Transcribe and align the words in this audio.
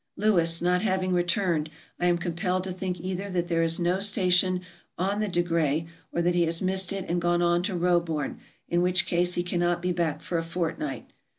Lewis 0.17 0.63
not 0.63 0.81
having 0.81 1.13
returned, 1.13 1.69
I 1.99 2.07
am 2.07 2.17
compelled 2.17 2.63
to 2.63 2.71
think 2.71 2.99
either 2.99 3.29
that 3.29 3.49
there 3.49 3.61
is 3.61 3.79
no 3.79 3.99
station 3.99 4.61
on 4.97 5.19
the 5.19 5.27
De 5.27 5.43
Grey, 5.43 5.85
or 6.11 6.23
that 6.23 6.33
he 6.33 6.45
has 6.45 6.59
missed 6.59 6.91
it 6.91 7.05
and 7.07 7.21
gone 7.21 7.43
on 7.43 7.61
to 7.61 7.75
Roebourne, 7.77 8.39
in 8.67 8.81
which 8.81 9.05
case 9.05 9.35
he 9.35 9.43
cannot 9.43 9.79
be 9.79 9.91
back 9.91 10.23
for 10.23 10.39
a 10.39 10.43
fortnight. 10.43 11.11